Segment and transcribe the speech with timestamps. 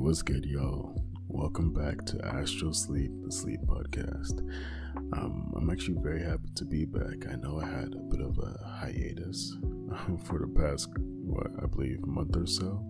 [0.00, 0.96] what's good, y'all?
[1.28, 4.40] Welcome back to Astral Sleep, the Sleep Podcast.
[5.12, 7.30] Um, I'm actually very happy to be back.
[7.30, 9.58] I know I had a bit of a hiatus
[10.24, 12.82] for the past, what, I believe, month or so,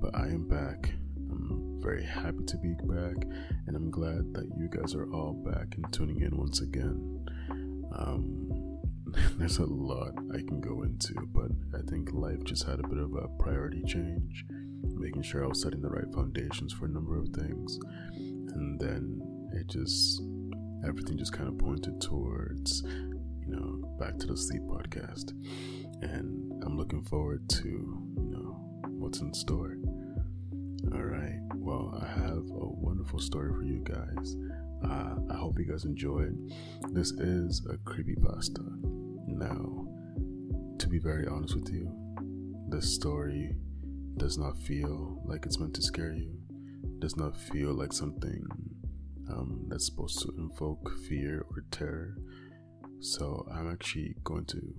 [0.00, 0.94] but I am back.
[1.28, 3.26] I'm very happy to be back,
[3.66, 7.26] and I'm glad that you guys are all back and tuning in once again.
[7.96, 8.78] Um,
[9.38, 12.98] there's a lot I can go into, but I think life just had a bit
[12.98, 14.44] of a priority change
[14.92, 17.78] making sure I was setting the right foundations for a number of things.
[18.54, 19.20] And then
[19.52, 20.22] it just,
[20.86, 25.32] everything just kind of pointed towards, you know, back to the sleep podcast.
[26.02, 29.76] And I'm looking forward to, you know, what's in store.
[30.92, 31.40] All right.
[31.54, 34.36] Well, I have a wonderful story for you guys.
[34.84, 36.92] Uh, I hope you guys enjoy it.
[36.92, 38.60] This is a creepy pasta.
[39.26, 39.88] Now,
[40.78, 41.90] to be very honest with you,
[42.68, 43.56] this story
[44.16, 46.38] does not feel like it's meant to scare you,
[46.98, 48.46] does not feel like something
[49.28, 52.16] um, that's supposed to invoke fear or terror.
[53.00, 54.74] So I'm actually going to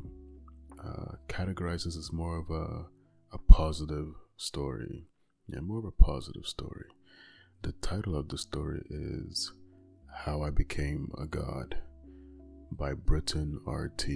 [0.84, 2.86] uh, categorize this as more of a,
[3.34, 5.06] a positive story.
[5.48, 6.86] Yeah, more of a positive story.
[7.62, 9.54] The title of the story is
[10.12, 11.78] How I Became a God
[12.72, 14.08] by Britton RT.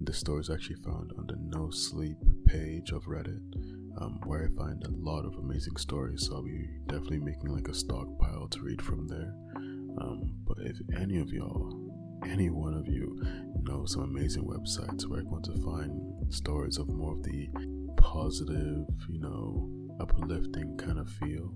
[0.00, 2.16] The story is actually found on the No Sleep
[2.46, 6.26] page of Reddit um, where I find a lot of amazing stories.
[6.26, 9.34] So I'll be definitely making like a stockpile to read from there.
[10.00, 11.72] Um, but if any of y'all,
[12.24, 13.20] any one of you,
[13.62, 17.48] know some amazing websites where I want to find stories of more of the
[17.96, 21.52] positive, you know, uplifting kind of feel,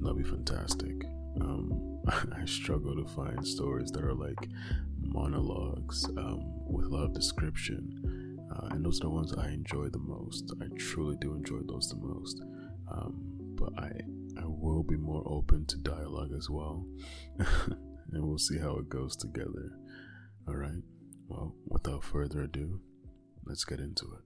[0.00, 0.94] that'd be fantastic.
[1.40, 4.48] Um, I struggle to find stories that are like
[5.00, 8.09] monologues um, with a lot of description
[8.62, 10.52] uh, and those are the ones I enjoy the most.
[10.60, 12.40] I truly do enjoy those the most.
[12.90, 13.22] Um,
[13.54, 13.90] but I
[14.38, 16.86] I will be more open to dialogue as well,
[17.38, 19.72] and we'll see how it goes together.
[20.48, 20.82] All right.
[21.28, 22.80] Well, without further ado,
[23.44, 24.24] let's get into it.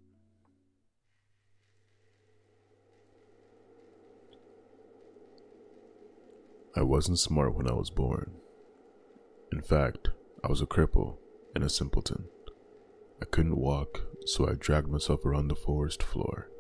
[6.77, 8.33] I wasn't smart when I was born.
[9.53, 10.09] In fact,
[10.43, 11.19] I was a cripple
[11.55, 12.25] and a simpleton.
[13.21, 16.51] I couldn't walk, so I dragged myself around the forest floor,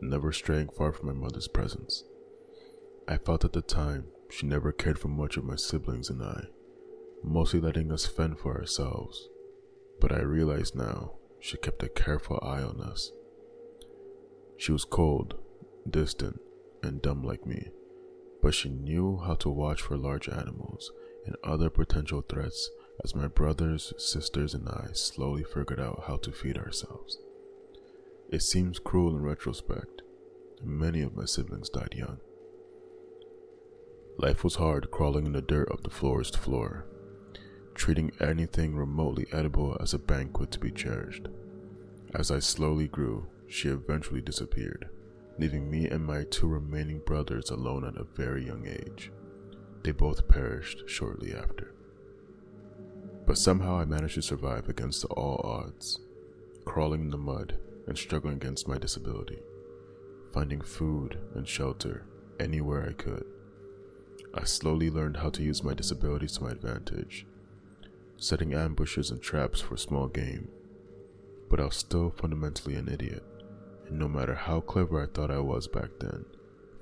[0.00, 2.04] never straying far from my mother's presence.
[3.08, 6.44] I felt at the time she never cared for much of my siblings and I,
[7.22, 9.28] mostly letting us fend for ourselves.
[10.00, 13.12] But I realize now she kept a careful eye on us.
[14.56, 15.34] She was cold,
[15.88, 16.40] distant,
[16.82, 17.70] and dumb like me,
[18.42, 20.92] but she knew how to watch for large animals
[21.26, 22.70] and other potential threats
[23.04, 27.18] as my brothers, sisters, and I slowly figured out how to feed ourselves.
[28.30, 30.02] It seems cruel in retrospect.
[30.62, 32.18] Many of my siblings died young.
[34.18, 36.84] Life was hard crawling in the dirt of the forest floor,
[37.74, 41.28] treating anything remotely edible as a banquet to be cherished.
[42.14, 44.90] As I slowly grew, she eventually disappeared,
[45.38, 49.10] leaving me and my two remaining brothers alone at a very young age.
[49.82, 51.72] They both perished shortly after.
[53.30, 56.00] But somehow I managed to survive against all odds,
[56.64, 59.38] crawling in the mud and struggling against my disability,
[60.32, 62.06] finding food and shelter
[62.40, 63.24] anywhere I could.
[64.34, 67.24] I slowly learned how to use my disabilities to my advantage,
[68.16, 70.48] setting ambushes and traps for small game.
[71.48, 73.22] But I was still fundamentally an idiot,
[73.86, 76.24] and no matter how clever I thought I was back then,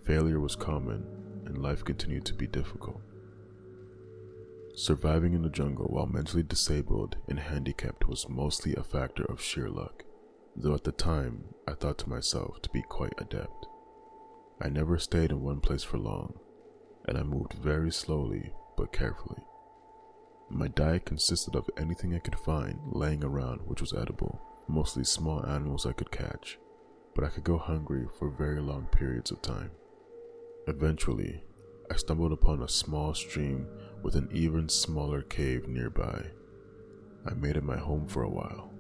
[0.03, 1.05] failure was common
[1.45, 3.03] and life continued to be difficult.
[4.79, 9.69] Surviving in the jungle while mentally disabled and handicapped was mostly a factor of sheer
[9.69, 10.05] luck,
[10.55, 13.67] though at the time I thought to myself to be quite adept.
[14.63, 16.39] I never stayed in one place for long,
[17.09, 19.43] and I moved very slowly but carefully.
[20.49, 25.45] My diet consisted of anything I could find laying around which was edible, mostly small
[25.45, 26.57] animals I could catch,
[27.17, 29.73] but I could go hungry for very long periods of time.
[30.69, 31.43] Eventually,
[31.91, 33.67] I stumbled upon a small stream
[34.03, 36.27] with an even smaller cave nearby.
[37.27, 38.73] I made it my home for a while.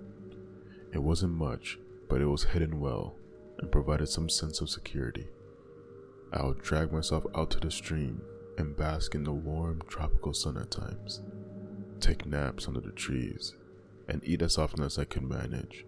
[0.92, 1.78] It wasn't much,
[2.08, 3.16] but it was hidden well
[3.58, 5.28] and provided some sense of security.
[6.32, 8.22] I would drag myself out to the stream
[8.56, 11.22] and bask in the warm tropical sun at times,
[12.00, 13.54] take naps under the trees,
[14.08, 15.84] and eat as often as I could manage.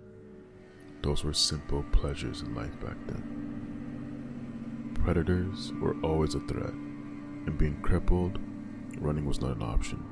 [1.03, 4.97] Those were simple pleasures in life back then.
[5.03, 8.39] Predators were always a threat, and being crippled
[8.99, 10.05] running was not an option.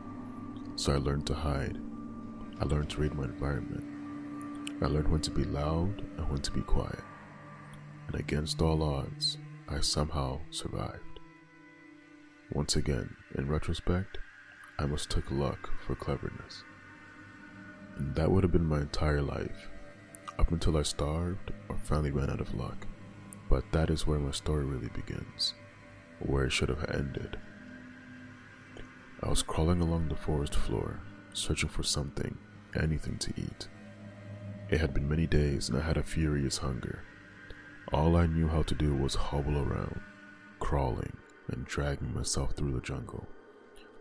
[0.76, 1.78] So I learned to hide.
[2.60, 3.84] I learned to read my environment.
[4.82, 7.02] I learned when to be loud and when to be quiet.
[8.06, 9.38] And against all odds,
[9.68, 11.20] I somehow survived.
[12.52, 14.18] Once again, in retrospect,
[14.78, 16.62] I mistook luck for cleverness.
[17.96, 19.68] And that would have been my entire life,
[20.38, 22.86] up until I starved or finally ran out of luck.
[23.50, 25.54] But that is where my story really begins,
[26.20, 27.36] where it should have ended.
[29.22, 31.00] I was crawling along the forest floor,
[31.32, 32.36] searching for something,
[32.80, 33.68] anything to eat.
[34.70, 37.02] It had been many days and I had a furious hunger.
[37.92, 40.00] All I knew how to do was hobble around,
[40.60, 41.16] crawling
[41.48, 43.26] and dragging myself through the jungle,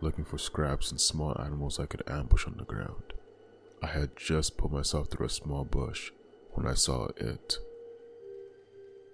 [0.00, 3.14] looking for scraps and small animals I could ambush on the ground.
[3.82, 6.12] I had just put myself through a small bush
[6.52, 7.58] when I saw it.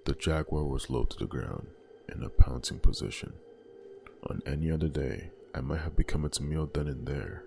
[0.05, 1.69] The jaguar was low to the ground,
[2.15, 3.33] in a pouncing position.
[4.29, 7.45] On any other day, I might have become its meal then and there,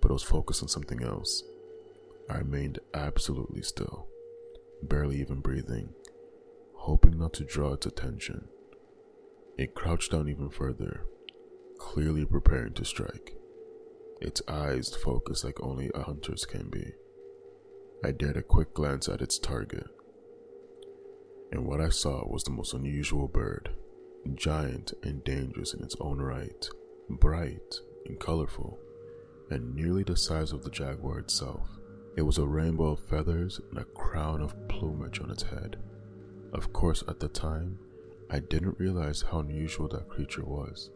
[0.00, 1.42] but I was focused on something else.
[2.28, 4.06] I remained absolutely still,
[4.82, 5.90] barely even breathing,
[6.74, 8.48] hoping not to draw its attention.
[9.58, 11.02] It crouched down even further,
[11.78, 13.34] clearly preparing to strike.
[14.20, 16.92] Its eyes focused like only a hunter's can be.
[18.04, 19.88] I dared a quick glance at its target,
[21.50, 23.70] and what I saw was the most unusual bird,
[24.34, 26.68] giant and dangerous in its own right,
[27.16, 28.78] bright and colorful,
[29.50, 31.68] and nearly the size of the jaguar itself.
[32.16, 35.76] It was a rainbow of feathers and a crown of plumage on its head.
[36.52, 37.78] Of course, at the time,
[38.30, 40.90] I didn't realize how unusual that creature was.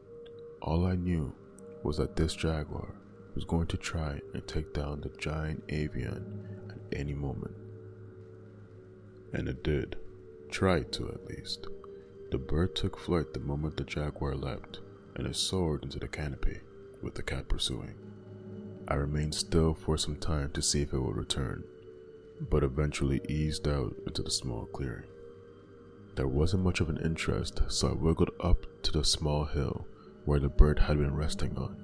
[0.62, 1.34] All I knew
[1.82, 2.94] was that this jaguar
[3.34, 7.55] was going to try and take down the giant avian at any moment.
[9.32, 9.96] And it did.
[10.50, 11.67] Tried to, at least.
[12.31, 14.81] The bird took flight the moment the jaguar leapt,
[15.16, 16.61] and it soared into the canopy,
[17.02, 17.94] with the cat pursuing.
[18.88, 21.64] I remained still for some time to see if it would return,
[22.50, 25.08] but eventually eased out into the small clearing.
[26.16, 29.87] There wasn't much of an interest, so I wiggled up to the small hill
[30.25, 31.82] where the bird had been resting on,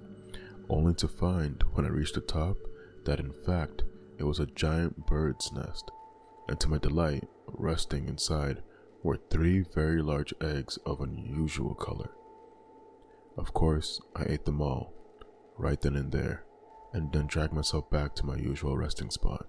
[0.69, 2.57] only to find, when I reached the top,
[3.05, 3.85] that in fact
[4.19, 5.91] it was a giant bird's nest,
[6.49, 8.63] and to my delight, resting inside
[9.03, 12.11] were three very large eggs of unusual color.
[13.37, 14.93] Of course, I ate them all,
[15.57, 16.45] right then and there,
[16.93, 19.47] and then dragged myself back to my usual resting spot.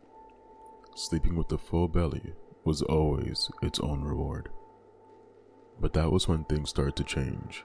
[0.95, 2.33] Sleeping with a full belly
[2.63, 4.49] was always its own reward.
[5.79, 7.63] But that was when things started to change.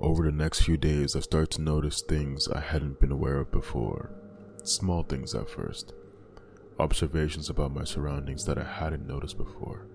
[0.00, 3.52] Over the next few days, I started to notice things I hadn't been aware of
[3.52, 4.10] before.
[4.64, 5.92] Small things at first.
[6.80, 9.86] Observations about my surroundings that I hadn't noticed before.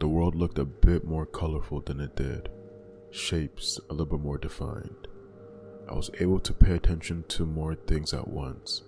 [0.00, 2.48] The world looked a bit more colorful than it did,
[3.10, 5.08] shapes a little bit more defined.
[5.88, 8.82] I was able to pay attention to more things at once.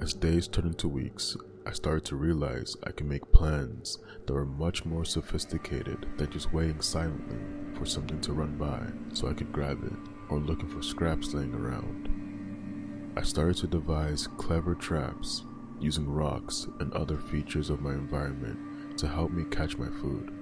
[0.00, 1.36] As days turned into weeks,
[1.66, 6.52] I started to realize I could make plans that were much more sophisticated than just
[6.52, 7.38] waiting silently
[7.74, 9.98] for something to run by so I could grab it
[10.28, 13.12] or looking for scraps laying around.
[13.16, 15.44] I started to devise clever traps
[15.80, 20.32] using rocks and other features of my environment to help me catch my food,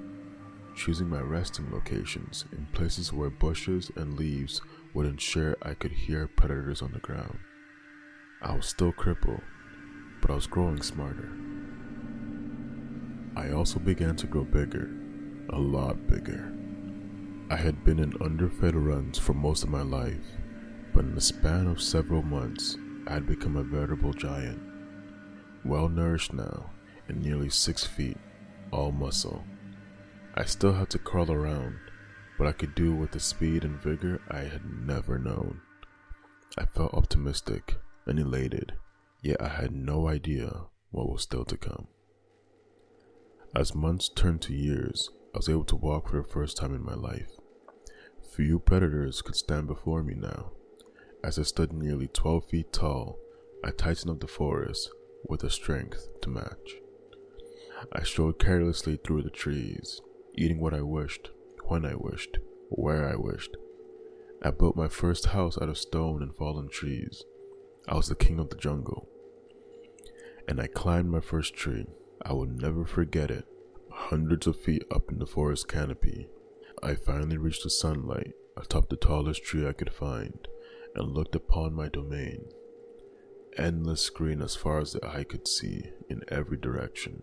[0.75, 4.61] choosing my resting locations in places where bushes and leaves
[4.95, 7.39] would ensure I could hear predators on the ground.
[8.41, 9.43] I was still crippled,
[10.21, 11.31] but I was growing smarter.
[13.37, 14.91] I also began to grow bigger,
[15.51, 16.53] a lot bigger.
[17.51, 20.27] I had been in underfed runs for most of my life,
[20.93, 22.77] but in the span of several months,
[23.07, 24.61] I had become a veritable giant.
[25.65, 26.71] Well nourished now,
[27.09, 28.17] and nearly six feet,
[28.71, 29.45] all muscle.
[30.35, 31.77] I still had to crawl around,
[32.39, 35.61] but I could do it with the speed and vigor I had never known.
[36.57, 38.73] I felt optimistic and elated,
[39.23, 41.87] yet I had no idea what was still to come.
[43.55, 46.83] As months turned to years, I was able to walk for the first time in
[46.83, 47.31] my life.
[48.35, 50.53] Few predators could stand before me now.
[51.23, 53.19] As I stood nearly 12 feet tall,
[53.63, 54.91] I tightened up the forest
[55.29, 56.77] with a strength to match.
[57.93, 60.01] I strode carelessly through the trees,
[60.35, 61.31] eating what I wished
[61.65, 63.57] when I wished, where I wished.
[64.43, 67.25] I built my first house out of stone and fallen trees.
[67.89, 69.09] I was the king of the jungle.
[70.49, 71.87] And I climbed my first tree.
[72.23, 73.45] I will never forget it.
[73.91, 76.29] Hundreds of feet up in the forest canopy,
[76.83, 80.47] I finally reached the sunlight atop the tallest tree I could find
[80.95, 82.45] and looked upon my domain.
[83.57, 87.23] Endless green as far as the eye could see in every direction.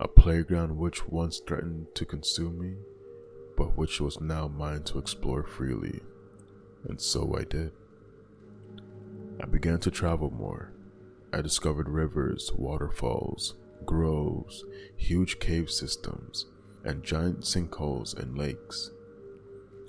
[0.00, 2.76] A playground which once threatened to consume me
[3.56, 6.00] but which was now mine to explore freely.
[6.88, 7.72] And so I did.
[9.40, 10.72] I began to travel more.
[11.32, 14.64] I discovered rivers, waterfalls, groves,
[14.96, 16.46] huge cave systems,
[16.84, 18.90] and giant sinkholes and lakes.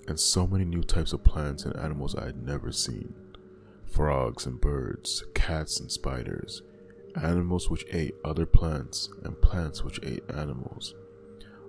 [0.07, 3.15] and so many new types of plants and animals I had never seen
[3.87, 6.61] frogs and birds, cats and spiders,
[7.15, 10.93] animals which ate other plants, and plants which ate animals.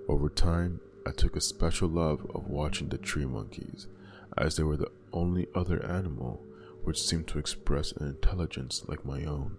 [0.08, 3.88] Over time, I took a special love of watching the tree monkeys,
[4.36, 6.42] as they were the only other animal
[6.84, 9.56] which seemed to express an intelligence like my own.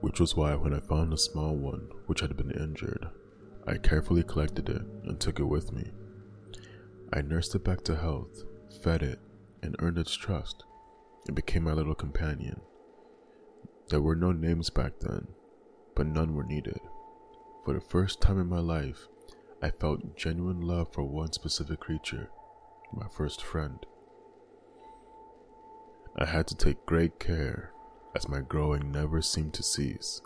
[0.00, 3.08] Which was why, when I found a small one which had been injured,
[3.66, 5.92] I carefully collected it and took it with me.
[7.12, 8.44] I nursed it back to health,
[8.82, 9.20] fed it,
[9.62, 10.64] and earned its trust.
[11.28, 12.60] It became my little companion.
[13.92, 15.28] There were no names back then,
[15.94, 16.80] but none were needed.
[17.62, 19.06] For the first time in my life,
[19.60, 22.30] I felt genuine love for one specific creature,
[22.94, 23.84] my first friend.
[26.16, 27.74] I had to take great care,
[28.16, 30.22] as my growing never seemed to cease.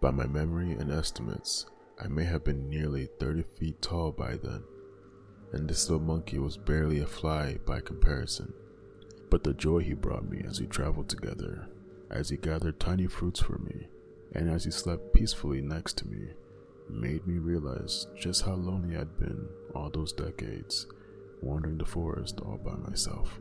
[0.00, 1.66] By my memory and estimates,
[2.02, 4.62] I may have been nearly 30 feet tall by then
[5.52, 8.54] and this little monkey was barely a fly by comparison.
[9.30, 11.68] But the joy he brought me as we traveled together,
[12.10, 13.88] as he gathered tiny fruits for me,
[14.34, 16.32] and as he slept peacefully next to me,
[16.88, 20.86] made me realize just how lonely I'd been all those decades,
[21.42, 23.40] wandering the forest all by myself.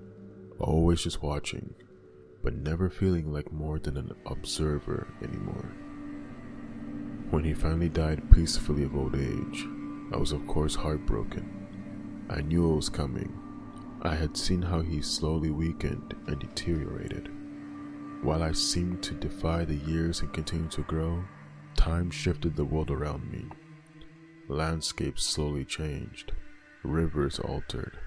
[0.59, 1.73] Always just watching,
[2.43, 5.71] but never feeling like more than an observer anymore.
[7.29, 9.65] When he finally died peacefully of old age,
[10.13, 11.57] I was of course heartbroken
[12.29, 13.33] I knew it was coming.
[14.01, 17.29] I had seen how he slowly weakened and deteriorated.
[18.27, 21.23] While I seemed to defy the years and continue to grow,
[21.77, 23.45] time shifted the world around me.
[24.49, 26.33] Landscapes slowly changed,
[26.83, 27.97] rivers altered,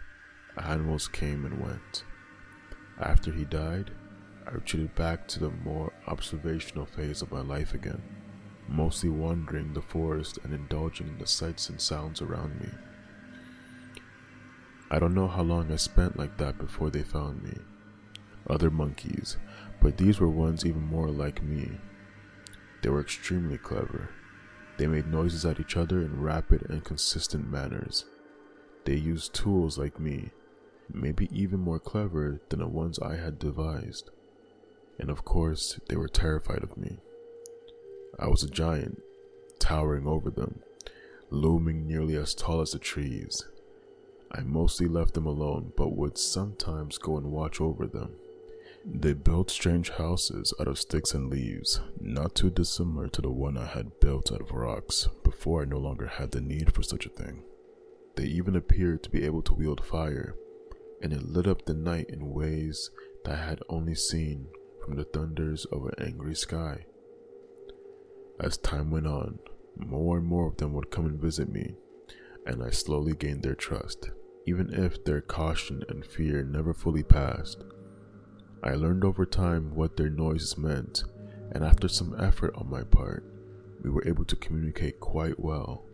[0.62, 2.04] animals came and went.
[3.00, 3.92] After he died,
[4.46, 8.02] I retreated back to the more observational phase of my life again,
[8.68, 12.68] mostly wandering the forest and indulging in the sights and sounds around me.
[14.90, 17.54] I don't know how long I spent like that before they found me.
[18.50, 19.36] Other monkeys,
[19.80, 21.70] but these were ones even more like me.
[22.82, 24.10] They were extremely clever.
[24.76, 28.06] They made noises at each other in rapid and consistent manners.
[28.84, 30.30] They used tools like me,
[30.92, 34.10] maybe even more clever than the ones I had devised.
[34.98, 36.98] And of course, they were terrified of me.
[38.18, 39.00] I was a giant,
[39.60, 40.60] towering over them,
[41.30, 43.46] looming nearly as tall as the trees,
[44.32, 48.12] I mostly left them alone, but would sometimes go and watch over them.
[48.84, 53.58] They built strange houses out of sticks and leaves, not too dissimilar to the one
[53.58, 57.06] I had built out of rocks before I no longer had the need for such
[57.06, 57.42] a thing.
[58.16, 60.34] They even appeared to be able to wield fire,
[61.02, 62.90] and it lit up the night in ways
[63.24, 64.48] that I had only seen
[64.82, 66.86] from the thunders of an angry sky.
[68.38, 69.38] As time went on,
[69.76, 71.74] more and more of them would come and visit me,
[72.46, 74.08] and I slowly gained their trust
[74.46, 77.62] even if their caution and fear never fully passed.
[78.62, 81.04] I learned over time what their noises meant,
[81.52, 83.24] and after some effort on my part,
[83.82, 85.84] we were able to communicate quite well.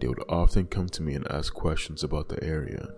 [0.00, 2.88] They would often come to me and ask questions about the area,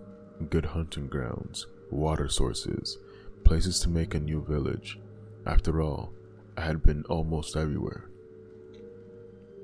[0.49, 2.97] good hunting grounds, water sources,
[3.43, 4.99] places to make a new village.
[5.45, 6.11] After all,
[6.57, 8.09] I had been almost everywhere.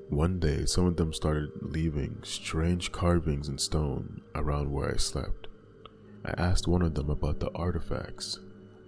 [0.08, 5.48] One day, some of them started leaving strange carvings in stone around where I slept.
[6.24, 8.38] I asked one of them about the artifacts,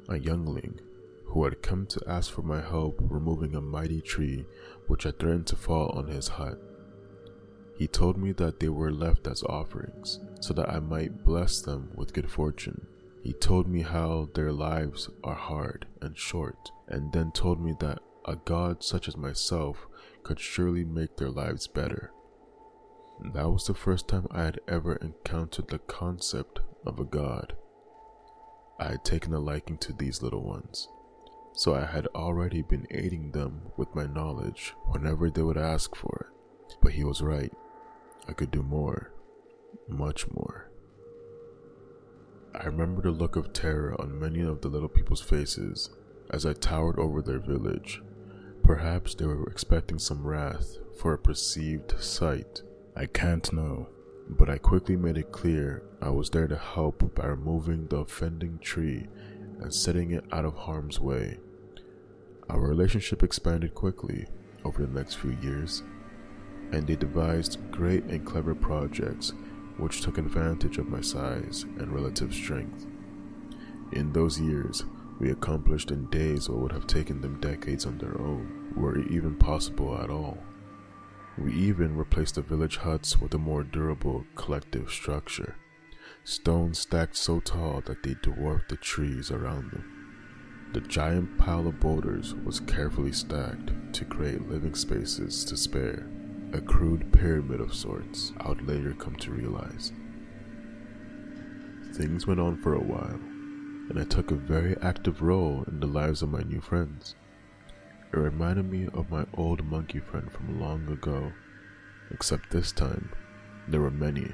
[0.09, 0.81] a youngling
[1.27, 4.47] who had come to ask for my help removing a mighty tree
[4.87, 6.61] which had threatened to fall on his hut.
[7.77, 11.91] He told me that they were left as offerings so that I might bless them
[11.95, 12.87] with good fortune.
[13.23, 18.01] He told me how their lives are hard and short, and then told me that
[18.27, 19.87] a god such as myself
[20.23, 22.13] could surely make their lives better.
[23.33, 27.55] That was the first time I had ever encountered the concept of a god.
[28.79, 30.89] I had taken a liking to these little ones,
[31.53, 36.29] so I had already been aiding them with my knowledge whenever they would ask for
[36.29, 36.77] it.
[36.83, 37.53] But he was right.
[38.29, 39.13] I could do more,
[39.89, 40.71] much more.
[42.55, 45.91] I remember the look of terror on many of the little people's faces
[46.31, 48.01] as I towered over their village
[48.65, 52.63] Perhaps they were expecting some wrath for a perceived sight.
[52.97, 53.91] I can't know,
[54.29, 58.59] but I quickly made it clear I was there to help by removing the offending
[58.59, 59.07] tree
[59.61, 61.39] and setting it out of harm's way.
[62.49, 64.27] Our relationship expanded quickly
[64.65, 65.83] over the next few years,
[66.73, 69.33] and they devised great and clever projects
[69.77, 72.87] which took advantage of my size and relative strength.
[73.93, 74.85] In those years,
[75.19, 79.11] we accomplished in days what would have taken them decades on their own, were it
[79.11, 80.39] even possible at all.
[81.37, 85.57] We even replaced the village huts with a more durable collective structure,
[86.23, 90.71] stones stacked so tall that they dwarfed the trees around them.
[90.73, 96.07] The giant pile of boulders was carefully stacked to create living spaces to spare,
[96.53, 99.93] a crude pyramid of sorts, I would later come to realize.
[101.95, 103.21] Things went on for a while,
[103.91, 107.17] and I took a very active role in the lives of my new friends.
[108.15, 111.33] It reminded me of my old monkey friend from long ago,
[112.13, 113.11] except this time
[113.67, 114.31] there were many,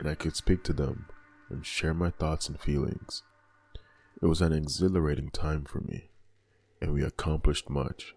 [0.00, 1.06] and I could speak to them
[1.48, 3.22] and share my thoughts and feelings.
[4.20, 6.10] It was an exhilarating time for me,
[6.80, 8.16] and we accomplished much.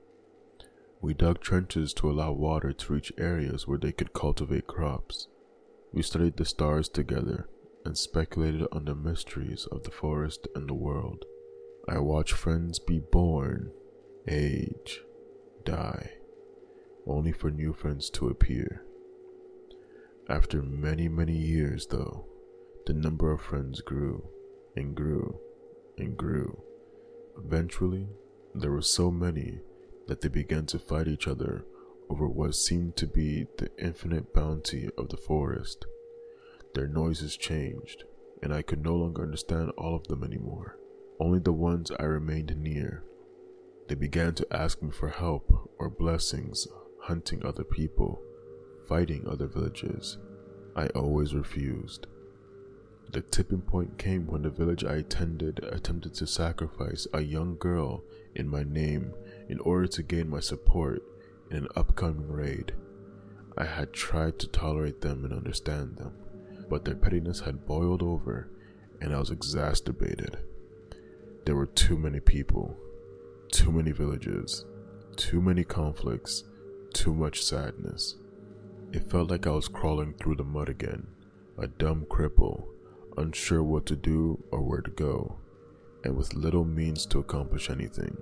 [1.02, 5.28] We dug trenches to allow water to reach areas where they could cultivate crops.
[5.94, 7.48] We studied the stars together
[7.86, 11.26] and speculated on the mysteries of the forest and the world.
[11.88, 13.72] I watched friends be born,
[14.28, 15.02] age,
[15.64, 16.12] die,
[17.06, 18.84] only for new friends to appear.
[20.28, 22.26] After many, many years, though,
[22.88, 24.28] the number of friends grew
[24.76, 25.40] and grew
[25.98, 26.62] and grew.
[27.38, 28.08] Eventually,
[28.54, 29.60] there were so many
[30.08, 31.66] that they began to fight each other
[32.10, 35.86] over what seemed to be the infinite bounty of the forest.
[36.74, 38.04] Their noises changed,
[38.42, 40.78] and I could no longer understand all of them anymore,
[41.20, 43.04] only the ones I remained near.
[43.88, 46.68] They began to ask me for help or blessings,
[47.02, 48.22] hunting other people,
[48.88, 50.18] fighting other villages.
[50.76, 52.08] I always refused.
[53.12, 58.04] The tipping point came when the village I attended attempted to sacrifice a young girl
[58.34, 59.14] in my name
[59.48, 61.04] in order to gain my support
[61.52, 62.74] in an upcoming raid.
[63.58, 66.14] I had tried to tolerate them and understand them,
[66.70, 68.50] but their pettiness had boiled over
[69.00, 70.38] and I was exacerbated.
[71.46, 72.76] There were too many people,
[73.52, 74.66] too many villages,
[75.16, 76.44] too many conflicts,
[76.94, 78.16] too much sadness.
[78.92, 81.08] It felt like I was crawling through the mud again,
[81.58, 82.68] a dumb cripple,
[83.18, 85.40] unsure what to do or where to go,
[86.04, 88.18] and with little means to accomplish anything.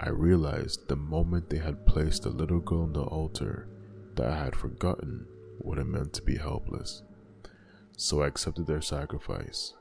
[0.00, 3.68] I realized the moment they had placed the little girl on the altar
[4.14, 5.26] that I had forgotten
[5.58, 7.02] what it meant to be helpless.
[7.96, 9.74] So I accepted their sacrifice.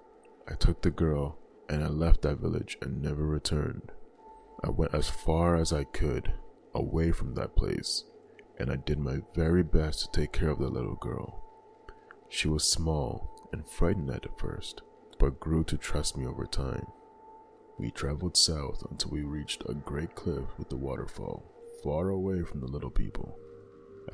[0.49, 1.37] I took the girl
[1.69, 3.91] and I left that village and never returned.
[4.63, 6.33] I went as far as I could
[6.73, 8.03] away from that place,
[8.57, 11.43] and I did my very best to take care of the little girl.
[12.29, 14.81] She was small and frightened at first,
[15.19, 16.87] but grew to trust me over time.
[17.79, 21.43] We traveled south until we reached a great cliff with a waterfall,
[21.83, 23.37] far away from the little people.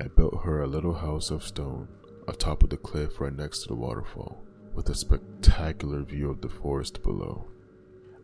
[0.00, 1.88] I built her a little house of stone
[2.28, 6.48] atop of the cliff right next to the waterfall, with a spectacular view of the
[6.48, 7.48] forest below.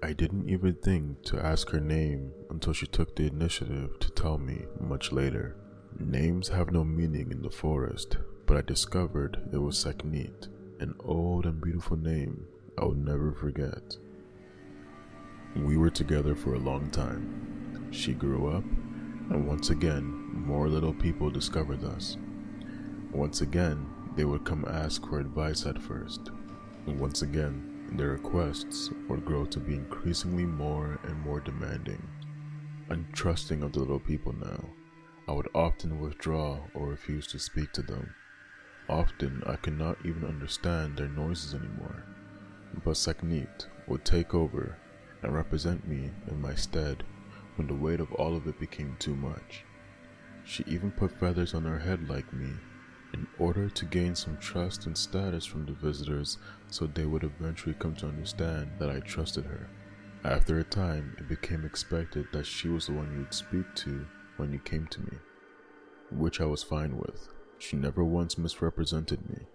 [0.02, 4.38] I didn't even think to ask her name until she took the initiative to tell
[4.38, 5.56] me much later.
[5.98, 10.48] Names have no meaning in the forest, but I discovered it was Sekhmet,
[10.80, 12.46] an old and beautiful name
[12.78, 13.98] I will never forget.
[15.54, 17.90] We were together for a long time.
[17.90, 22.16] She grew up, and once again, more little people discovered us.
[23.12, 23.86] Once again,
[24.16, 26.30] they would come ask for advice at first.
[26.86, 32.06] And once again, their requests would grow to be increasingly more and more demanding.
[32.88, 34.64] Untrusting of the little people now,
[35.28, 38.14] I would often withdraw or refuse to speak to them.
[38.88, 42.04] Often, I could not even understand their noises anymore.
[42.84, 44.76] But Sekhmet would take over
[45.22, 47.04] and represent me in my stead
[47.56, 49.64] when the weight of all of it became too much.
[50.44, 52.50] She even put feathers on her head like me
[53.12, 57.74] in order to gain some trust and status from the visitors so they would eventually
[57.78, 59.68] come to understand that I trusted her.
[60.24, 64.06] After a time, it became expected that she was the one you would speak to
[64.36, 65.18] when you came to me,
[66.10, 67.28] which I was fine with.
[67.58, 69.46] She never once misrepresented me.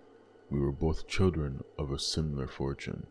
[0.49, 3.07] We were both children of a similar fortune,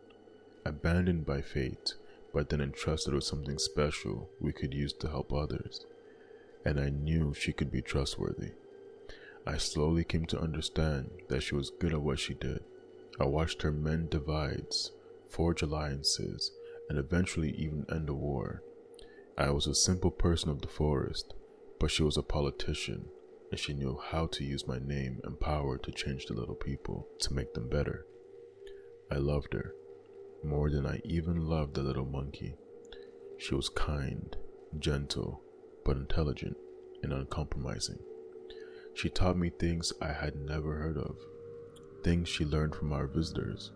[0.65, 1.95] abandoned by fate
[2.35, 5.87] but then entrusted with something special we could use to help others.
[6.65, 8.51] And I knew she could be trustworthy.
[9.47, 12.65] I slowly came to understand that she was good at what she did.
[13.21, 14.91] I watched her mend divides,
[15.29, 16.51] forge alliances,
[16.89, 18.63] and eventually even end a war.
[19.37, 21.35] I was a simple person of the forest,
[21.79, 23.07] but she was a politician,
[23.51, 27.07] and she knew how to use my name and power to change the little people,
[27.21, 28.07] to make them better.
[29.11, 29.75] I loved her,
[30.43, 32.55] more than I even loved the little monkey.
[33.39, 34.37] She was kind,
[34.79, 35.43] gentle,
[35.85, 36.57] but intelligent
[37.03, 37.99] and uncompromising.
[38.95, 41.19] She taught me things I had never heard of,
[42.03, 43.73] things she learned from our visitors.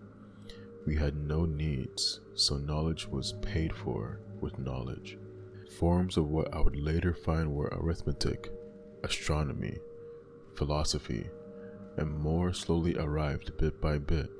[0.86, 5.18] We had no needs, so knowledge was paid for with knowledge.
[5.78, 8.50] Forms of what I would later find were arithmetic,
[9.02, 9.78] astronomy,
[10.54, 11.28] philosophy,
[11.96, 14.30] and more slowly arrived bit by bit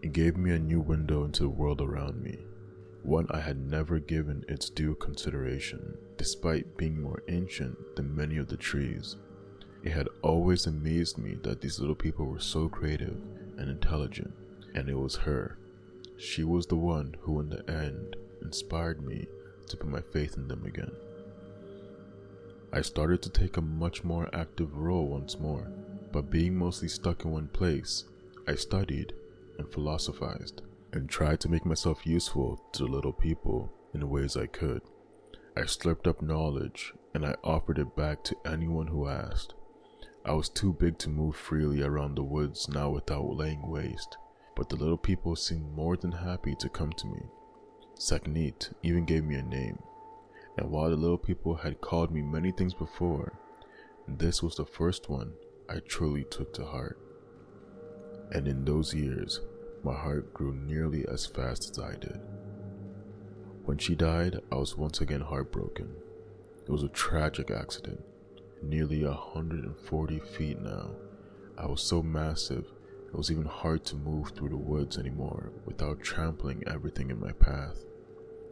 [0.00, 2.38] It gave me a new window into the world around me,
[3.02, 8.48] one I had never given its due consideration, despite being more ancient than many of
[8.48, 9.16] the trees.
[9.84, 13.20] It had always amazed me that these little people were so creative
[13.58, 14.32] and intelligent,
[14.74, 15.58] and it was her.
[16.16, 19.26] She was the one who, in the end, inspired me
[19.68, 20.90] to put my faith in them again.
[22.72, 25.70] I started to take a much more active role once more,
[26.12, 28.04] but being mostly stuck in one place,
[28.48, 29.12] I studied
[29.58, 30.62] and philosophized
[30.94, 34.80] and tried to make myself useful to the little people in the ways I could.
[35.54, 39.52] I slurped up knowledge and I offered it back to anyone who asked.
[40.26, 44.16] I was too big to move freely around the woods now without laying waste,
[44.56, 47.20] but the little people seemed more than happy to come to me.
[47.98, 49.78] Sekhmet even gave me a name,
[50.56, 53.38] and while the little people had called me many things before,
[54.08, 55.34] this was the first one
[55.68, 56.98] I truly took to heart.
[58.32, 59.40] And in those years,
[59.82, 62.18] my heart grew nearly as fast as I did.
[63.64, 65.94] When she died, I was once again heartbroken.
[66.66, 68.02] It was a tragic accident,
[68.68, 70.90] nearly 140 feet now.
[71.56, 72.66] I was so massive,
[73.06, 77.32] it was even hard to move through the woods anymore without trampling everything in my
[77.32, 77.84] path.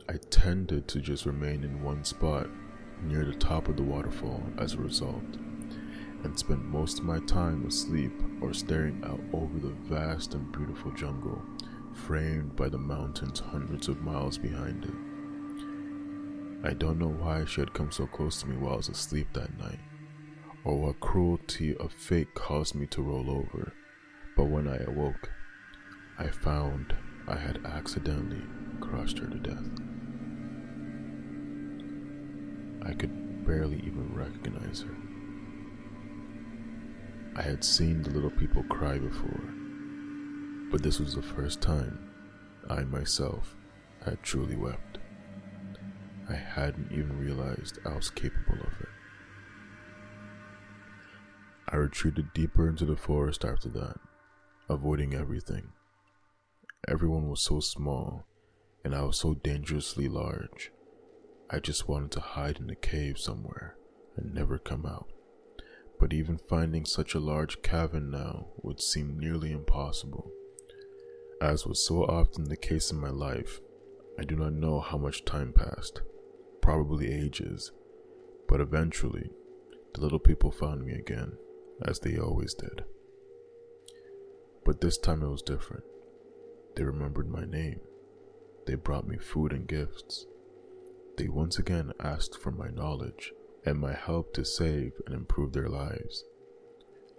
[0.08, 2.48] I tended to just remain in one spot
[3.02, 5.24] near the top of the waterfall as a result,
[6.22, 10.92] and spent most of my time asleep or staring out over the vast and beautiful
[10.92, 11.42] jungle,
[11.92, 14.94] framed by the mountains hundreds of miles behind it.
[16.64, 19.26] I don't know why she had come so close to me while I was asleep
[19.32, 19.80] that night,
[20.64, 23.72] or what cruelty of fate caused me to roll over,
[24.36, 25.30] but when I awoke,
[26.18, 26.94] I found
[27.26, 28.42] I had accidentally
[28.80, 29.70] crushed her to death.
[32.84, 34.96] I could barely even recognize her.
[37.34, 39.44] I had seen the little people cry before,
[40.70, 42.10] but this was the first time
[42.68, 43.56] I myself
[44.04, 44.98] had truly wept.
[46.28, 48.88] I hadn't even realized I was capable of it.
[51.72, 53.96] I retreated deeper into the forest after that,
[54.68, 55.72] avoiding everything.
[56.86, 58.26] Everyone was so small,
[58.84, 60.70] and I was so dangerously large.
[61.48, 63.76] I just wanted to hide in a cave somewhere
[64.16, 65.10] and never come out.
[65.98, 70.30] But even finding such a large cavern now would seem nearly impossible.
[71.40, 73.60] As was so often the case in my life,
[74.18, 76.02] I do not know how much time passed,
[76.60, 77.72] probably ages,
[78.46, 79.30] but eventually,
[79.94, 81.38] the little people found me again,
[81.86, 82.84] as they always did.
[84.64, 85.84] But this time it was different.
[86.76, 87.80] They remembered my name.
[88.66, 90.26] They brought me food and gifts.
[91.16, 93.32] They once again asked for my knowledge
[93.64, 96.24] and my help to save and improve their lives.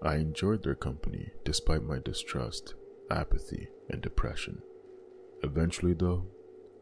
[0.02, 2.76] I enjoyed their company despite my distrust,
[3.10, 4.62] apathy, and depression.
[5.44, 6.26] Eventually, though,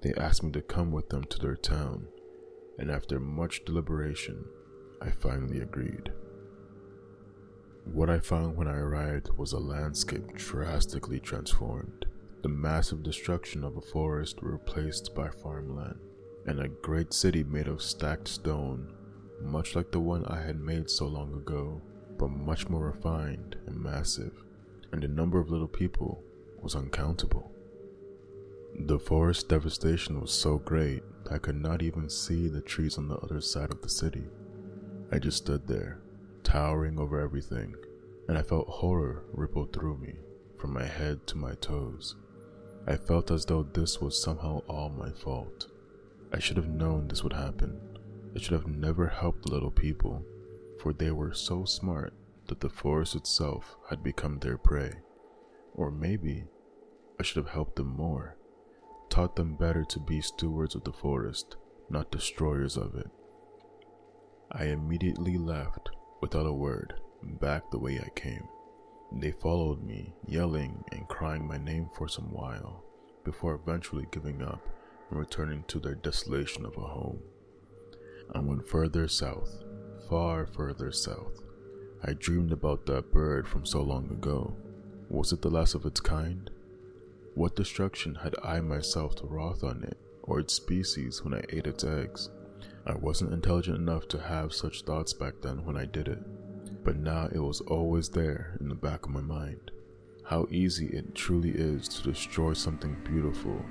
[0.02, 2.08] they asked me to come with them to their town,
[2.80, 4.46] and after much deliberation,
[5.02, 6.12] I finally agreed.
[7.86, 12.06] What I found when I arrived was a landscape drastically transformed.
[12.42, 16.00] The massive destruction of a forest replaced by farmland
[16.46, 18.94] and a great city made of stacked stone,
[19.42, 21.82] much like the one I had made so long ago,
[22.18, 24.44] but much more refined and massive,
[24.92, 26.24] and the number of little people
[26.62, 27.52] was uncountable.
[28.80, 33.08] The forest devastation was so great that I could not even see the trees on
[33.08, 34.24] the other side of the city.
[35.12, 36.00] I just stood there,
[36.44, 37.76] towering over everything,
[38.28, 40.16] and I felt horror ripple through me,
[40.58, 42.16] from my head to my toes.
[42.88, 45.68] I felt as though this was somehow all my fault.
[46.34, 47.80] I should have known this would happen.
[48.36, 50.26] I should have never helped the little people,
[50.80, 52.14] for they were so smart
[52.48, 54.94] that the forest itself had become their prey.
[55.74, 56.46] Or maybe
[57.20, 58.36] I should have helped them more,
[59.10, 61.56] taught them better to be stewards of the forest,
[61.90, 63.10] not destroyers of it.
[64.52, 68.48] I immediately left without a word, back the way I came.
[69.12, 72.84] They followed me, yelling and crying my name for some while,
[73.26, 74.62] before eventually giving up
[75.10, 77.20] and returning to their desolation of a home.
[78.34, 79.64] I went further south,
[80.10, 81.42] far further south.
[82.04, 84.56] I dreamed about that bird from so long ago.
[85.10, 86.50] Was it the last of its kind?
[87.36, 91.84] What destruction had I myself wrought on it or its species when I ate its
[91.84, 92.30] eggs?
[92.86, 96.20] I wasn't intelligent enough to have such thoughts back then when I did it,
[96.84, 99.70] but now it was always there in the back of my mind.
[100.24, 103.64] How easy it truly is to destroy something beautiful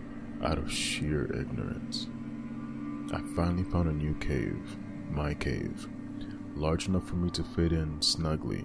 [0.45, 2.07] out of sheer ignorance.
[3.13, 4.77] I finally found a new cave,
[5.11, 5.89] my cave,
[6.55, 8.65] large enough for me to fit in snugly,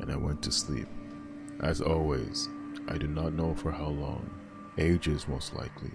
[0.00, 0.88] and I went to sleep.
[1.60, 2.48] As always,
[2.88, 4.30] I do not know for how long,
[4.78, 5.92] ages most likely,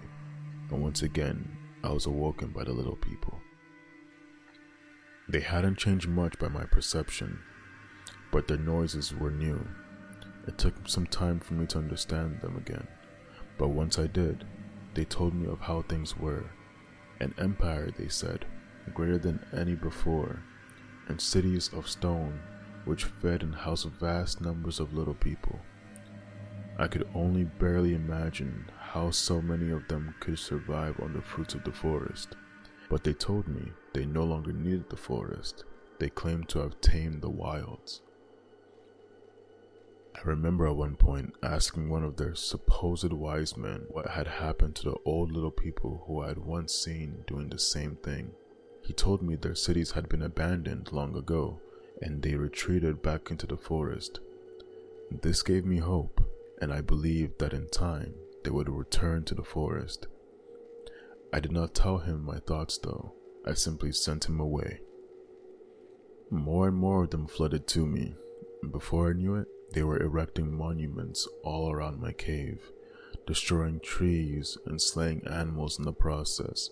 [0.70, 3.37] and once again, I was awoken by the little people.
[5.28, 7.40] They hadn't changed much by my perception,
[8.32, 9.66] but their noises were new.
[10.46, 12.88] It took some time for me to understand them again,
[13.58, 14.44] but once I did,
[14.94, 16.50] they told me of how things were.
[17.20, 18.46] An empire, they said,
[18.94, 20.42] greater than any before,
[21.08, 22.40] and cities of stone
[22.86, 25.60] which fed and housed vast numbers of little people.
[26.78, 31.54] I could only barely imagine how so many of them could survive on the fruits
[31.54, 32.36] of the forest.
[32.88, 35.64] But they told me they no longer needed the forest.
[35.98, 38.02] They claimed to have tamed the wilds.
[40.14, 44.74] I remember at one point asking one of their supposed wise men what had happened
[44.76, 48.32] to the old little people who I had once seen doing the same thing.
[48.82, 51.60] He told me their cities had been abandoned long ago
[52.02, 54.20] and they retreated back into the forest.
[55.10, 56.20] This gave me hope,
[56.60, 60.06] and I believed that in time they would return to the forest.
[61.32, 63.12] I did not tell him my thoughts though,
[63.46, 64.80] I simply sent him away.
[66.30, 68.14] More and more of them flooded to me,
[68.62, 72.70] and before I knew it, they were erecting monuments all around my cave,
[73.26, 76.70] destroying trees and slaying animals in the process.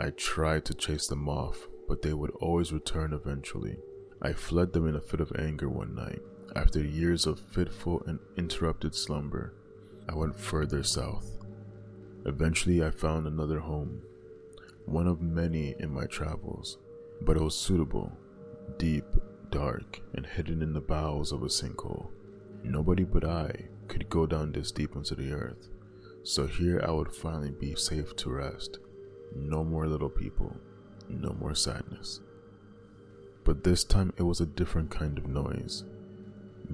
[0.00, 3.76] I tried to chase them off, but they would always return eventually.
[4.20, 6.20] I fled them in a fit of anger one night.
[6.54, 9.54] After years of fitful and interrupted slumber,
[10.08, 11.38] I went further south.
[12.24, 14.02] Eventually, I found another home,
[14.86, 16.78] one of many in my travels,
[17.20, 18.12] but it was suitable,
[18.78, 19.04] deep,
[19.50, 22.10] dark, and hidden in the bowels of a sinkhole.
[22.62, 25.68] Nobody but I could go down this deep into the earth,
[26.22, 28.78] so here I would finally be safe to rest.
[29.34, 30.56] No more little people,
[31.08, 32.20] no more sadness.
[33.44, 35.84] But this time it was a different kind of noise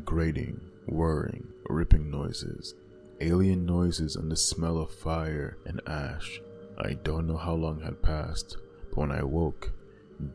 [0.04, 2.74] grating, whirring, ripping noises
[3.20, 6.40] alien noises and the smell of fire and ash.
[6.80, 8.56] I don't know how long had passed,
[8.90, 9.72] but when I woke,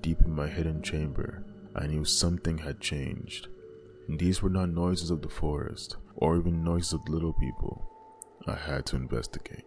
[0.01, 3.47] deep in my hidden chamber, I knew something had changed.
[4.09, 7.89] And these were not noises of the forest, or even noises of little people.
[8.45, 9.63] I had to investigate.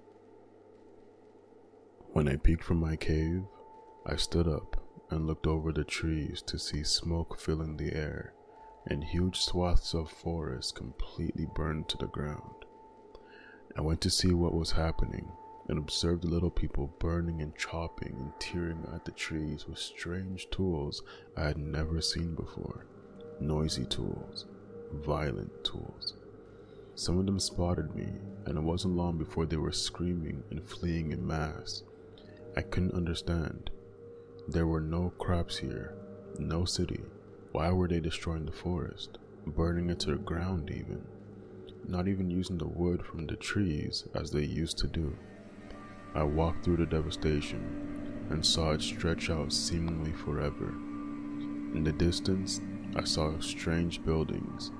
[2.12, 3.44] When I peeked from my cave,
[4.04, 4.76] I stood up
[5.10, 8.34] and looked over the trees to see smoke filling the air
[8.86, 12.66] and huge swaths of forest completely burned to the ground.
[13.76, 15.32] I went to see what was happening
[15.68, 20.48] and observed the little people burning and chopping and tearing at the trees with strange
[20.50, 21.02] tools
[21.36, 22.86] I had never seen before.
[23.40, 24.46] Noisy tools,
[24.92, 26.14] violent tools.
[26.94, 28.08] Some of them spotted me,
[28.46, 31.82] and it wasn't long before they were screaming and fleeing in mass.
[32.56, 33.70] I couldn't understand.
[34.48, 35.94] There were no crops here,
[36.38, 37.00] no city.
[37.52, 41.06] Why were they destroying the forest, burning it to the ground even?
[41.88, 45.16] not even using the wood from the trees as they used to do.
[46.16, 50.70] I walked through the devastation and saw it stretch out seemingly forever.
[51.74, 52.62] In the distance,
[52.96, 54.70] I saw strange buildings,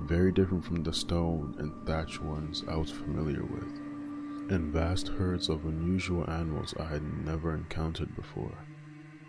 [0.00, 3.72] very different from the stone and thatch ones I was familiar with,
[4.50, 8.58] and vast herds of unusual animals I had never encountered before.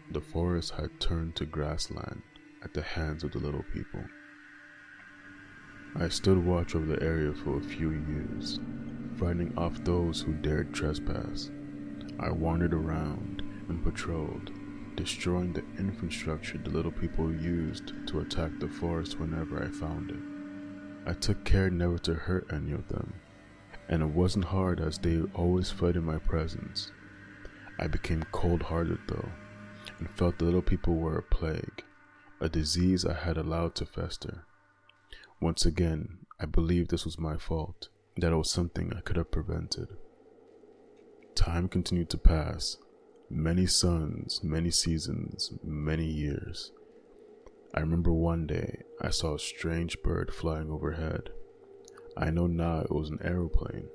[0.10, 2.24] The forest had turned to grassland
[2.64, 4.04] at the hands of the little people.
[5.96, 8.60] I stood watch over the area for a few years,
[9.18, 11.52] fighting off those who dared trespass.
[12.18, 14.52] I wandered around and patrolled,
[14.96, 21.10] destroying the infrastructure the little people used to attack the forest whenever I found it.
[21.10, 23.14] I took care never to hurt any of them,
[23.90, 26.92] and it wasn't hard as they always fled in my presence.
[27.78, 29.30] I became cold hearted though,
[30.00, 31.84] and felt the little people were a plague,
[32.40, 34.46] a disease I had allowed to fester.
[35.42, 39.32] Once again, I believe this was my fault, that it was something I could have
[39.32, 39.88] prevented.
[41.34, 42.78] Time continued to pass,
[43.28, 46.72] many suns, many seasons, many years.
[47.74, 51.32] I remember one day I saw a strange bird flying overhead.
[52.16, 53.88] I know now it was an aeroplane,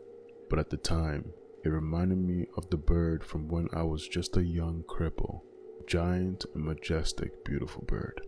[0.50, 1.32] but at the time,
[1.64, 5.42] it reminded me of the bird from when I was just a young cripple.
[5.86, 8.20] Giant and majestic, beautiful bird.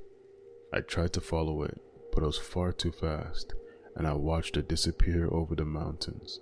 [0.72, 1.80] I tried to follow it,
[2.18, 3.54] but it was far too fast,
[3.94, 6.40] and I watched it disappear over the mountains.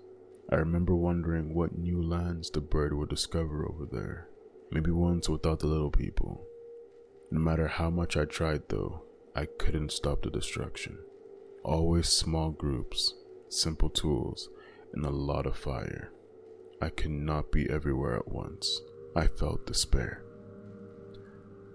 [0.51, 4.31] I remember wondering what new lands the bird would discover over there.
[4.71, 6.47] Maybe ones without the little people.
[7.31, 9.03] No matter how much I tried, though,
[9.35, 10.97] I couldn't stop the destruction.
[11.62, 13.12] Always small groups,
[13.51, 14.49] simple tools,
[14.95, 16.11] and a lot of fire.
[16.81, 18.81] I could not be everywhere at once.
[19.15, 20.25] I felt despair.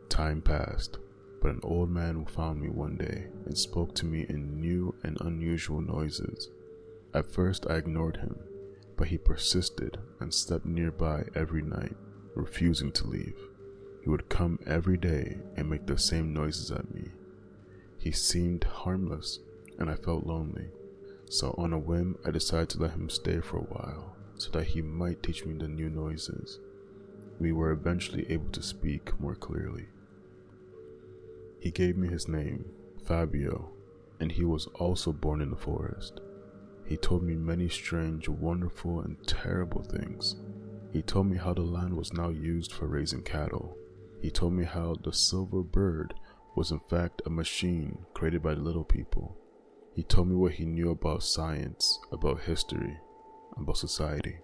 [0.10, 0.98] Time passed,
[1.42, 5.18] but an old man found me one day and spoke to me in new and
[5.22, 6.50] unusual noises.
[7.14, 8.38] At first, I ignored him,
[8.96, 11.98] but he persisted and slept nearby every night,
[12.36, 13.36] refusing to leave.
[14.04, 17.10] He would come every day and make the same noises at me.
[17.98, 19.40] He seemed harmless,
[19.78, 20.70] and I felt lonely.
[21.30, 24.68] So, on a whim, I decided to let him stay for a while so that
[24.68, 26.60] he might teach me the new noises.
[27.40, 29.88] We were eventually able to speak more clearly.
[31.62, 32.66] He gave me his name,
[33.06, 33.70] Fabio,
[34.20, 36.20] and he was also born in the forest.
[36.88, 40.38] He told me many strange, wonderful, and terrible things.
[40.92, 43.78] He told me how the land was now used for raising cattle.
[44.24, 46.16] He told me how the silver bird
[46.56, 49.38] was in fact a machine created by the little people.
[49.96, 52.98] He told me what he knew about science, about history,
[53.56, 54.40] about society.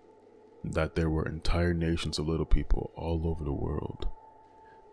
[0.63, 4.07] That there were entire nations of little people all over the world.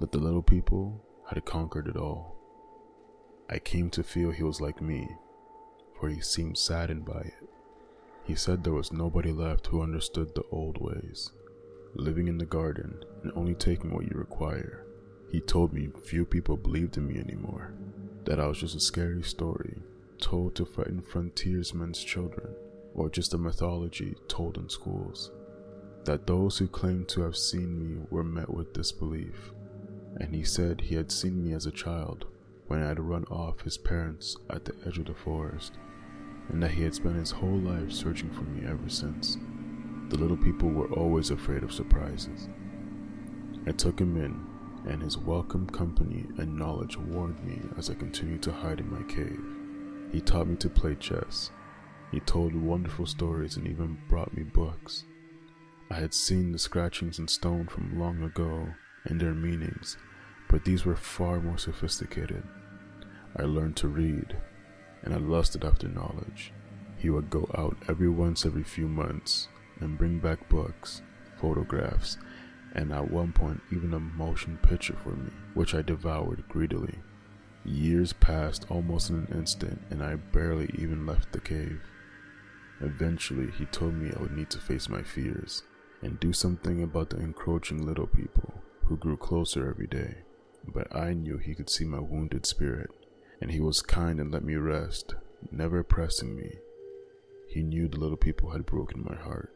[0.00, 1.04] That the little people
[1.35, 2.37] had conquered it all.
[3.51, 5.09] I came to feel he was like me,
[5.99, 7.49] for he seemed saddened by it.
[8.25, 11.31] He said there was nobody left who understood the old ways,
[11.94, 14.87] living in the garden and only taking what you require.
[15.31, 17.75] He told me few people believed in me anymore,
[18.25, 19.83] that I was just a scary story
[20.18, 22.55] told to frighten frontiersmen's children,
[22.94, 25.33] or just a mythology told in schools.
[26.05, 29.53] That those who claimed to have seen me were met with disbelief,
[30.20, 32.27] and he said he had seen me as a child
[32.66, 35.74] when I had run off his parents at the edge of the forest,
[36.48, 39.37] and that he had spent his whole life searching for me ever since.
[40.09, 42.48] The little people were always afraid of surprises.
[43.66, 48.42] I took him in, and his welcome company and knowledge warmed me as I continued
[48.42, 49.40] to hide in my cave.
[50.12, 51.50] He taught me to play chess.
[52.11, 55.05] He told wonderful stories and even brought me books.
[55.90, 58.68] I had seen the scratchings in stone from long ago
[59.05, 59.97] and their meanings,
[60.49, 62.43] but these were far more sophisticated.
[63.37, 64.37] I learned to read,
[65.03, 66.53] and I lusted after knowledge.
[66.97, 69.49] He would go out every once every few months
[69.81, 71.03] and bring back books,
[71.40, 72.17] photographs,
[72.73, 76.99] and at one point even a motion picture for me, which I devoured greedily.
[77.64, 81.81] Years passed almost in an instant, and I barely even left the cave.
[82.81, 85.62] Eventually, he told me I would need to face my fears
[86.03, 90.18] and do something about the encroaching little people who grew closer every day.
[90.66, 92.90] But I knew he could see my wounded spirit,
[93.40, 95.14] and he was kind and let me rest,
[95.51, 96.59] never pressing me.
[97.49, 99.53] He knew the little people had broken my heart.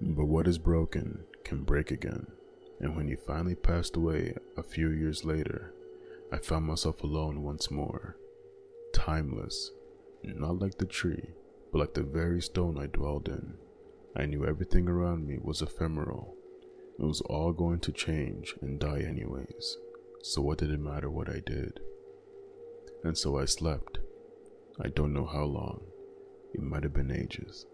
[0.00, 2.26] But what is broken can break again,
[2.80, 5.72] and when he finally passed away a few years later,
[6.32, 8.16] I found myself alone once more,
[8.94, 9.70] timeless,
[10.24, 11.30] not like the tree,
[11.70, 13.54] but like the very stone I dwelled in.
[14.16, 16.34] I knew everything around me was ephemeral.
[17.02, 19.76] It was all going to change and die anyways,
[20.22, 21.80] so what did it matter what I did?
[23.02, 23.98] And so I slept.
[24.80, 25.80] I don't know how long.
[26.54, 27.66] It might have been ages.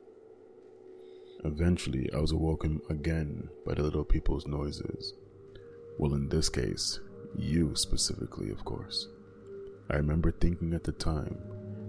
[1.45, 5.13] Eventually, I was awoken again by the little people's noises.
[5.99, 6.99] Well, in this case,
[7.37, 9.09] you specifically, of course.
[9.91, 11.39] I remember thinking at the time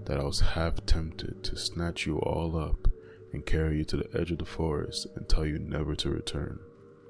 [0.07, 2.89] that I was half tempted to snatch you all up
[3.31, 6.59] and carry you to the edge of the forest and tell you never to return.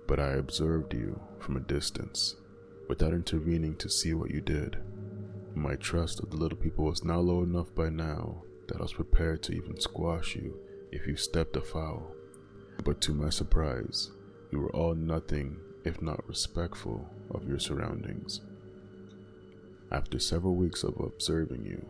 [0.10, 2.36] But I observed you from a distance,
[2.88, 4.76] without intervening to see what you did.
[5.54, 8.94] My trust of the little people was now low enough by now that I was
[8.94, 10.58] prepared to even squash you
[10.92, 12.12] if you stepped afoul.
[12.84, 14.10] But to my surprise,
[14.52, 18.42] you were all nothing if not respectful, of your surroundings.
[19.92, 21.86] After several weeks of observing you,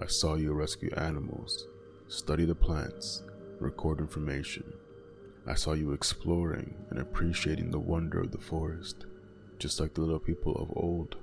[0.00, 1.68] I saw you rescue animals,
[2.08, 3.22] study the plants,
[3.60, 4.64] record information.
[5.46, 9.06] I saw you exploring and appreciating the wonder of the forest,
[9.58, 11.16] just like the little people of old,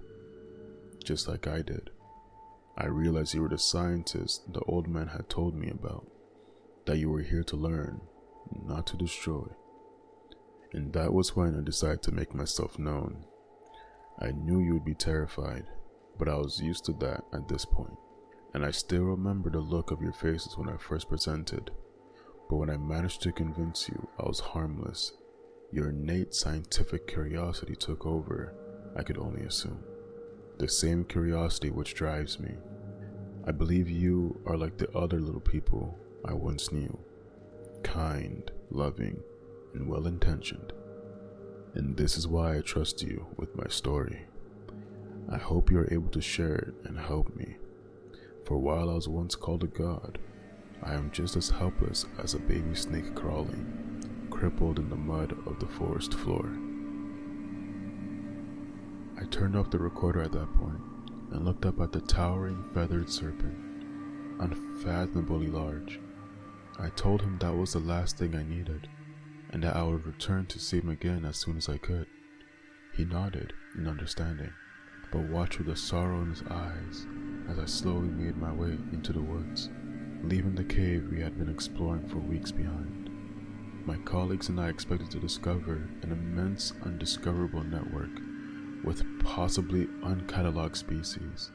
[1.03, 1.89] just like I did.
[2.78, 6.07] I realized you were the scientist the old man had told me about,
[6.86, 8.01] that you were here to learn,
[8.65, 9.47] not to destroy
[10.74, 13.26] and that was when I decided to make myself known.
[14.20, 15.65] I knew you would be terrified,
[16.17, 17.97] but I was used to that at this point,
[18.53, 21.72] and I still remember the look of your faces when I first presented.
[22.50, 25.14] But when I managed to convince you I was harmless,
[25.72, 28.54] your innate scientific curiosity took over,
[28.95, 29.84] I could only assume.
[30.58, 32.56] The same curiosity which drives me.
[33.45, 36.97] I believe you are like the other little people I once knew
[37.84, 39.22] kind, loving,
[39.74, 40.74] and well intentioned.
[41.76, 44.26] And this is why I trust you with my story.
[45.30, 47.56] I hope you are able to share it and help me.
[48.45, 50.18] For while I was once called a god,
[50.84, 55.59] I am just as helpless as a baby snake crawling, crippled in the mud of
[55.59, 56.49] the forest floor.
[59.19, 60.82] I turned off the recorder at that point
[61.32, 63.57] and looked up at the towering feathered serpent,
[64.39, 65.99] unfathomably large.
[66.80, 68.88] I told him that was the last thing I needed,
[69.51, 72.07] and that I would return to see him again as soon as I could.
[72.93, 74.53] He nodded in understanding,
[75.11, 77.05] but watched with a sorrow in his eyes
[77.49, 79.69] as I slowly made my way into the woods,
[80.24, 83.09] leaving the cave we had been exploring for weeks behind.
[83.86, 88.11] My colleagues and I expected to discover an immense undiscoverable network
[88.84, 91.51] with possibly uncatalogued species.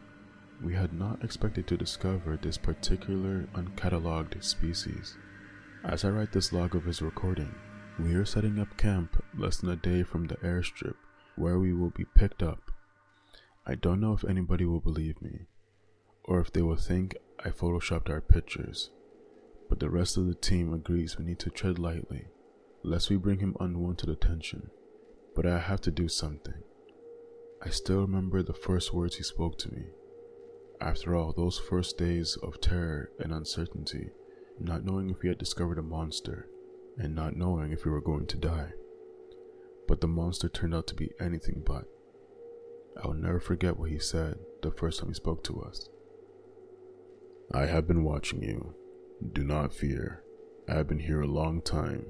[0.62, 5.16] We had not expected to discover this particular uncatalogued species.
[5.84, 7.54] As I write this log of his recording,
[7.98, 10.96] we are setting up camp less than a day from the airstrip
[11.36, 12.70] where we will be picked up.
[13.66, 15.46] I don't know if anybody will believe me,
[16.24, 18.90] or if they will think I photoshopped our pictures,
[19.68, 22.28] but the rest of the team agrees we need to tread lightly,
[22.82, 24.70] lest we bring him unwanted attention.
[25.36, 26.62] But I have to do something.
[27.62, 29.84] I still remember the first words he spoke to me.
[30.80, 34.10] After all, those first days of terror and uncertainty,
[34.58, 36.48] not knowing if we had discovered a monster,
[36.96, 38.72] and not knowing if we were going to die.
[39.86, 41.84] But the monster turned out to be anything but.
[43.02, 45.88] I'll never forget what he said the first time he spoke to us.
[47.52, 48.74] I have been watching you.
[49.32, 50.22] Do not fear.
[50.68, 52.06] I have been here a long time.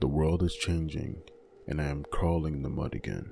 [0.00, 1.22] The world is changing,
[1.68, 3.30] and I am crawling in the mud again.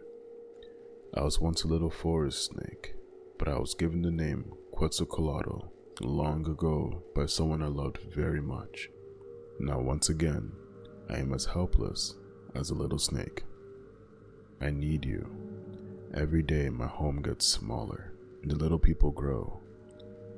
[1.15, 2.95] I was once a little forest snake,
[3.39, 8.91] but I was given the name Quetzalcoatl long ago by someone I loved very much.
[9.59, 10.53] Now, once again,
[11.09, 12.15] I am as helpless
[12.55, 13.45] as a little snake.
[14.61, 15.27] I need you.
[16.15, 18.13] Every day, my home gets smaller,
[18.43, 19.61] and the little people grow.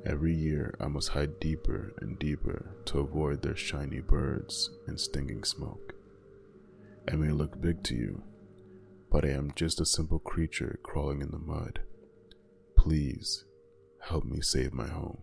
[0.09, 5.43] Every year, I must hide deeper and deeper to avoid their shiny birds and stinging
[5.43, 5.95] smoke.
[7.11, 8.23] I may look big to you,
[9.11, 11.81] but I am just a simple creature crawling in the mud.
[12.79, 13.45] Please
[14.01, 15.19] help me save my home.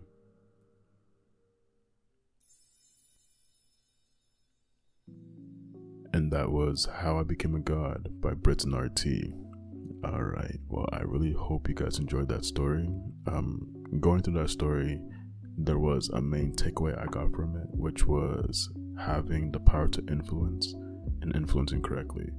[6.12, 9.06] And that was How I Became a God by Britton RT.
[10.04, 12.86] Alright, well, I really hope you guys enjoyed that story.
[13.26, 15.00] Um, going through that story,
[15.56, 20.04] there was a main takeaway I got from it, which was having the power to
[20.08, 20.72] influence
[21.22, 22.30] and influencing correctly.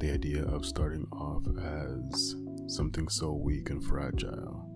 [0.00, 2.36] The idea of starting off as
[2.68, 4.66] something so weak and fragile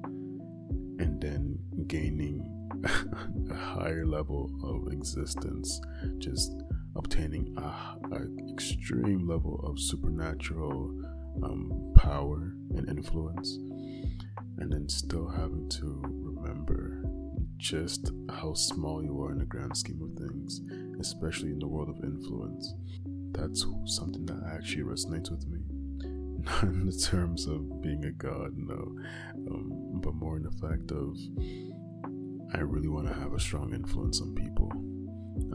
[0.99, 2.51] and then gaining
[3.51, 5.81] a higher level of existence,
[6.19, 6.53] just
[6.97, 10.91] obtaining a, a extreme level of supernatural
[11.43, 13.59] um, power and influence,
[14.59, 17.05] and then still having to remember
[17.57, 20.61] just how small you are in the grand scheme of things,
[21.01, 22.75] especially in the world of influence
[23.35, 25.59] that's something that actually resonates with me.
[26.45, 28.97] Not in the terms of being a god, no,
[29.51, 31.17] um, but more in the fact of
[32.55, 34.71] I really want to have a strong influence on people.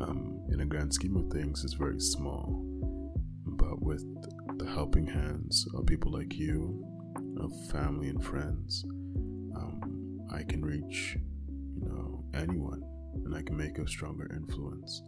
[0.01, 2.61] Um, in a grand scheme of things, it's very small,
[3.45, 4.03] but with
[4.57, 6.83] the helping hands of people like you,
[7.41, 8.83] of family and friends,
[9.55, 11.17] um, I can reach,
[11.47, 12.81] you know, anyone,
[13.25, 15.01] and I can make a stronger influence.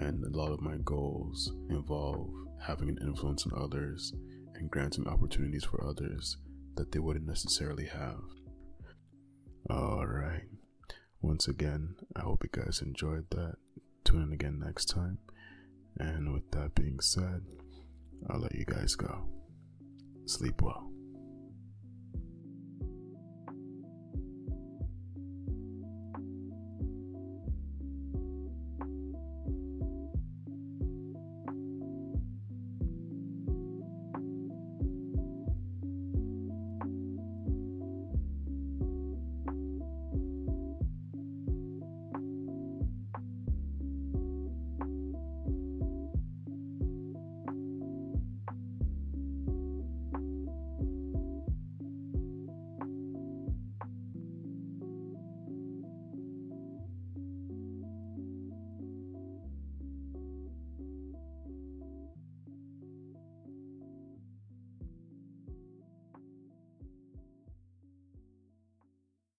[0.00, 4.12] And a lot of my goals involve having an influence on others
[4.54, 6.36] and granting opportunities for others
[6.76, 8.20] that they wouldn't necessarily have.
[9.70, 10.48] Alright.
[11.22, 13.56] Once again, I hope you guys enjoyed that.
[14.04, 15.18] Tune in again next time.
[15.98, 17.42] And with that being said,
[18.28, 19.28] I'll let you guys go.
[20.26, 20.89] Sleep well.